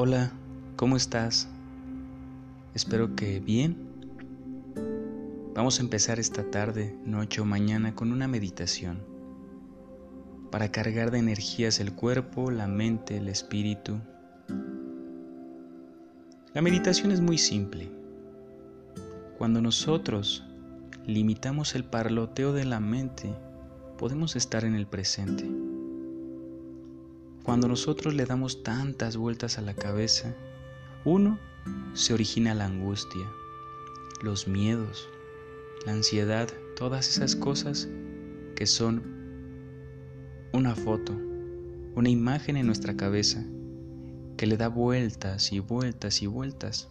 [0.00, 0.30] Hola,
[0.76, 1.48] ¿cómo estás?
[2.72, 3.76] Espero que bien.
[5.56, 9.02] Vamos a empezar esta tarde, noche o mañana con una meditación
[10.52, 13.98] para cargar de energías el cuerpo, la mente, el espíritu.
[16.54, 17.90] La meditación es muy simple.
[19.36, 20.44] Cuando nosotros
[21.06, 23.34] limitamos el parloteo de la mente,
[23.98, 25.67] podemos estar en el presente.
[27.42, 30.34] Cuando nosotros le damos tantas vueltas a la cabeza,
[31.04, 31.38] uno,
[31.94, 33.26] se origina la angustia,
[34.22, 35.08] los miedos,
[35.86, 37.88] la ansiedad, todas esas cosas
[38.54, 39.02] que son
[40.52, 41.12] una foto,
[41.94, 43.44] una imagen en nuestra cabeza
[44.36, 46.88] que le da vueltas y vueltas y vueltas.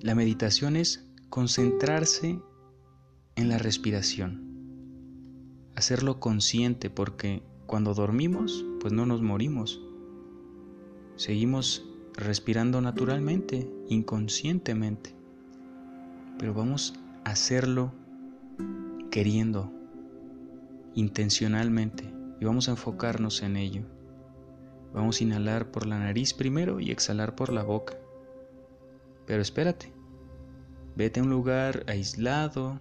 [0.00, 2.38] La meditación es concentrarse
[3.34, 4.42] en la respiración,
[5.74, 9.80] hacerlo consciente porque cuando dormimos, pues no nos morimos.
[11.16, 15.14] Seguimos respirando naturalmente, inconscientemente.
[16.38, 16.94] Pero vamos
[17.24, 17.92] a hacerlo
[19.10, 19.72] queriendo,
[20.94, 23.82] intencionalmente, y vamos a enfocarnos en ello.
[24.92, 27.98] Vamos a inhalar por la nariz primero y exhalar por la boca.
[29.26, 29.92] Pero espérate,
[30.94, 32.80] vete a un lugar aislado,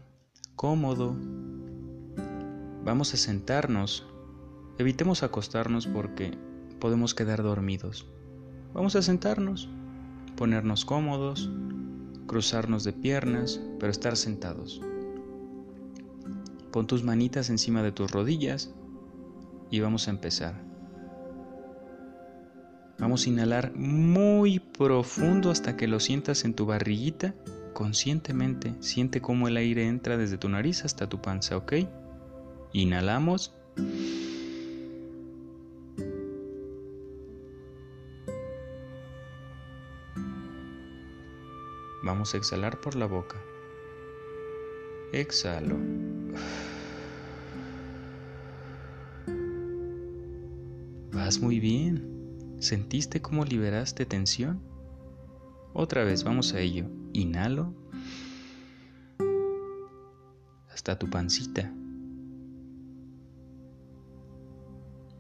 [0.56, 1.16] cómodo.
[2.84, 4.06] Vamos a sentarnos
[4.78, 6.38] Evitemos acostarnos porque
[6.80, 8.06] podemos quedar dormidos.
[8.74, 9.70] Vamos a sentarnos,
[10.36, 11.50] ponernos cómodos,
[12.28, 14.82] cruzarnos de piernas, pero estar sentados.
[16.72, 18.74] Pon tus manitas encima de tus rodillas
[19.72, 20.62] y vamos a empezar.
[23.00, 27.34] Vamos a inhalar muy profundo hasta que lo sientas en tu barriguita
[27.74, 28.74] conscientemente.
[28.82, 31.74] Siente cómo el aire entra desde tu nariz hasta tu panza, ¿ok?
[32.74, 33.54] Inhalamos.
[42.06, 43.42] Vamos a exhalar por la boca.
[45.12, 45.76] Exhalo.
[51.12, 52.58] Vas muy bien.
[52.60, 54.62] ¿Sentiste cómo liberaste tensión?
[55.74, 56.86] Otra vez, vamos a ello.
[57.14, 57.74] Inhalo
[60.72, 61.74] hasta tu pancita.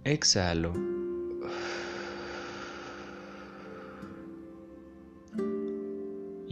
[0.03, 0.95] Exhalo.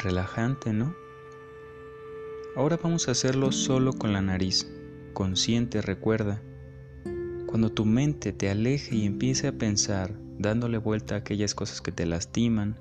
[0.00, 0.94] Relajante, ¿no?
[2.56, 4.68] Ahora vamos a hacerlo solo con la nariz,
[5.12, 6.42] consciente, recuerda.
[7.46, 11.92] Cuando tu mente te aleje y empiece a pensar, dándole vuelta a aquellas cosas que
[11.92, 12.76] te lastiman,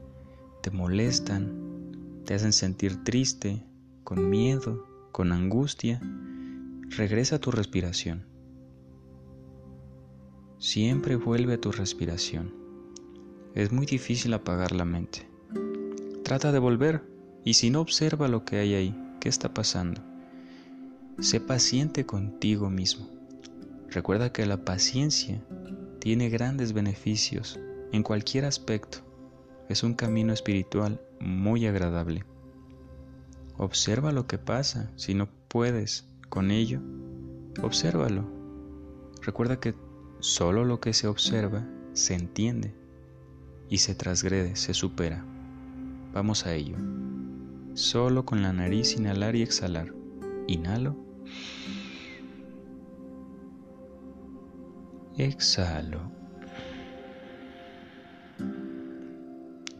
[0.62, 3.63] te molestan, te hacen sentir triste,
[4.03, 6.01] con miedo, con angustia,
[6.97, 8.25] regresa a tu respiración.
[10.57, 12.53] Siempre vuelve a tu respiración.
[13.56, 15.28] Es muy difícil apagar la mente.
[16.29, 17.01] Trata de volver
[17.44, 20.00] y si no observa lo que hay ahí, qué está pasando.
[21.18, 23.09] Sé paciente contigo mismo.
[23.89, 25.42] Recuerda que la paciencia
[25.98, 27.59] tiene grandes beneficios
[27.92, 29.00] en cualquier aspecto.
[29.69, 32.25] Es un camino espiritual muy agradable.
[33.57, 34.92] Observa lo que pasa.
[34.98, 36.80] Si no puedes con ello,
[37.63, 38.30] obsérvalo.
[39.24, 39.74] Recuerda que
[40.19, 42.75] solo lo que se observa se entiende
[43.68, 45.25] y se transgrede, se supera.
[46.13, 46.75] Vamos a ello.
[47.73, 49.94] Solo con la nariz inhalar y exhalar.
[50.47, 50.95] Inhalo.
[55.17, 56.11] Exhalo.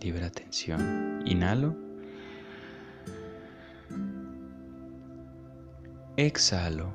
[0.02, 1.24] Libera tensión.
[1.26, 1.76] Inhalo.
[6.16, 6.94] Exhalo.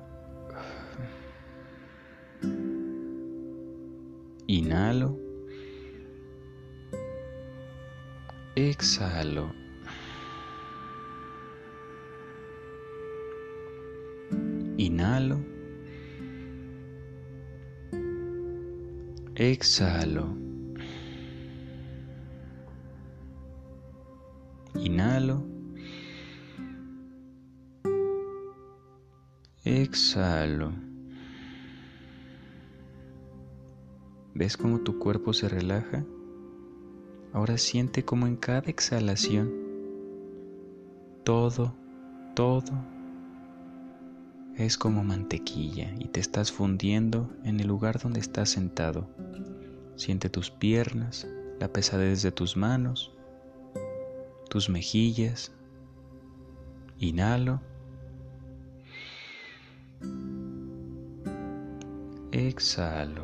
[4.46, 5.23] Inhalo.
[8.56, 9.52] Exhalo.
[14.76, 15.40] Inhalo.
[19.34, 20.36] Exhalo.
[24.76, 25.42] Inhalo.
[29.64, 30.72] Exhalo.
[34.34, 36.04] ¿Ves cómo tu cuerpo se relaja?
[37.34, 39.52] Ahora siente como en cada exhalación
[41.24, 41.74] todo,
[42.36, 42.72] todo
[44.56, 49.08] es como mantequilla y te estás fundiendo en el lugar donde estás sentado.
[49.96, 51.26] Siente tus piernas,
[51.58, 53.12] la pesadez de tus manos,
[54.48, 55.50] tus mejillas.
[57.00, 57.60] Inhalo.
[62.30, 63.23] Exhalo.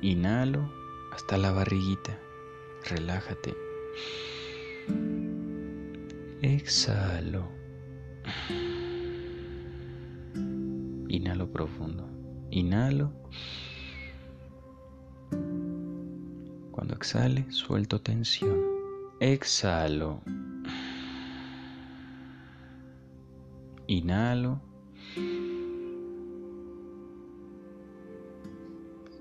[0.00, 0.70] Inhalo
[1.12, 2.16] hasta la barriguita.
[2.84, 3.56] Relájate.
[6.40, 7.48] Exhalo.
[11.08, 12.08] Inhalo profundo.
[12.50, 13.12] Inhalo.
[16.70, 18.60] Cuando exhale, suelto tensión.
[19.18, 20.22] Exhalo.
[23.88, 24.67] Inhalo.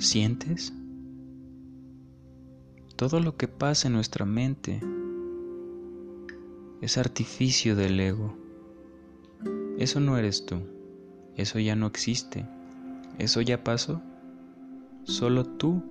[0.00, 0.72] ¿Sientes?
[2.96, 4.80] Todo lo que pasa en nuestra mente
[6.80, 8.34] es artificio del ego.
[9.76, 10.56] Eso no eres tú.
[11.36, 12.46] Eso ya no existe.
[13.18, 14.00] Eso ya pasó.
[15.04, 15.82] Solo tú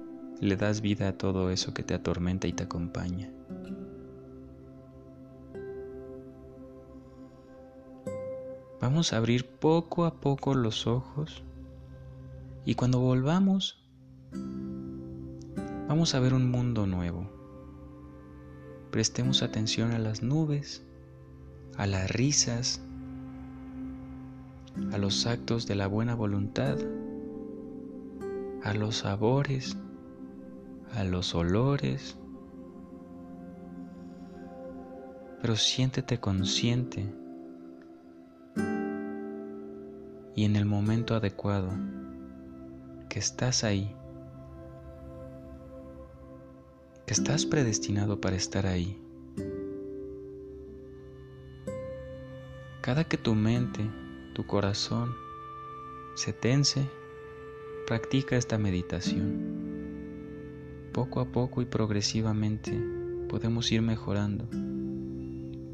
[0.41, 3.29] le das vida a todo eso que te atormenta y te acompaña.
[8.81, 11.43] Vamos a abrir poco a poco los ojos
[12.65, 13.79] y cuando volvamos
[14.31, 17.27] Vamos a ver un mundo nuevo.
[18.91, 20.85] Prestemos atención a las nubes,
[21.77, 22.81] a las risas,
[24.91, 26.77] a los actos de la buena voluntad,
[28.63, 29.77] a los sabores,
[30.93, 32.17] a los olores.
[35.41, 37.11] Pero siéntete consciente
[40.35, 41.69] y en el momento adecuado
[43.09, 43.95] que estás ahí
[47.13, 48.97] estás predestinado para estar ahí.
[52.81, 53.89] Cada que tu mente,
[54.33, 55.13] tu corazón
[56.15, 56.87] se tense,
[57.87, 59.57] practica esta meditación.
[60.93, 62.79] Poco a poco y progresivamente
[63.27, 64.47] podemos ir mejorando,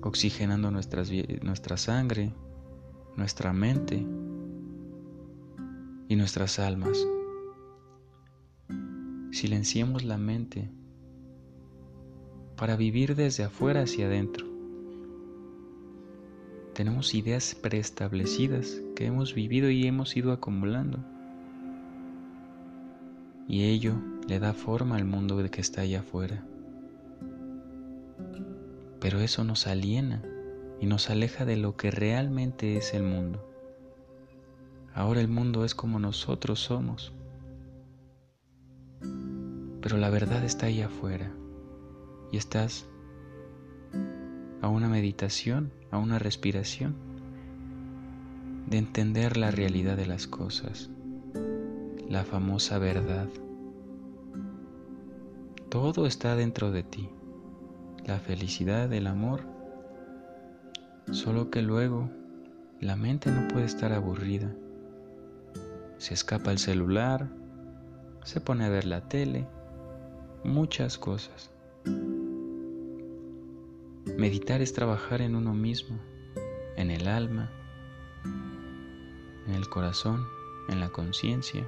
[0.01, 2.33] oxigenando nuestra sangre,
[3.15, 4.05] nuestra mente
[6.07, 7.05] y nuestras almas.
[9.31, 10.69] Silenciemos la mente
[12.55, 14.45] para vivir desde afuera hacia adentro.
[16.73, 20.99] tenemos ideas preestablecidas que hemos vivido y hemos ido acumulando.
[23.47, 23.93] Y ello
[24.27, 26.43] le da forma al mundo que está allá afuera.
[28.99, 30.21] Pero eso nos aliena
[30.81, 33.47] y nos aleja de lo que realmente es el mundo.
[34.93, 37.13] Ahora el mundo es como nosotros somos.
[39.79, 41.31] Pero la verdad está ahí afuera
[42.35, 42.85] y estás
[44.61, 46.93] a una meditación, a una respiración,
[48.67, 50.89] de entender la realidad de las cosas,
[52.09, 53.29] la famosa verdad.
[55.69, 57.07] Todo está dentro de ti,
[58.05, 59.39] la felicidad, el amor,
[61.11, 62.09] solo que luego
[62.81, 64.53] la mente no puede estar aburrida.
[65.99, 67.29] Se escapa el celular,
[68.25, 69.47] se pone a ver la tele,
[70.43, 71.49] muchas cosas.
[74.17, 75.99] Meditar es trabajar en uno mismo,
[76.77, 77.51] en el alma,
[79.45, 80.25] en el corazón,
[80.69, 81.67] en la conciencia.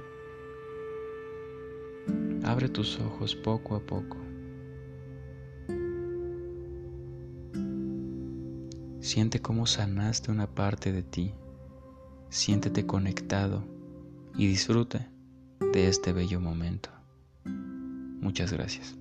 [2.44, 4.16] Abre tus ojos poco a poco.
[9.00, 11.34] Siente cómo sanaste una parte de ti.
[12.30, 13.62] Siéntete conectado
[14.36, 15.10] y disfruta
[15.72, 16.88] de este bello momento.
[17.44, 18.96] Muchas gracias.